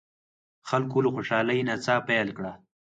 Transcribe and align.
خلکو 0.69 0.97
له 1.05 1.09
خوشالۍ 1.15 1.59
نڅا 1.67 1.95
پیل 2.07 2.27
کړه. 2.37 2.51